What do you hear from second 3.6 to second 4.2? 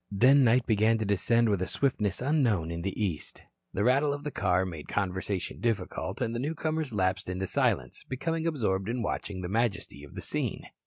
The rattle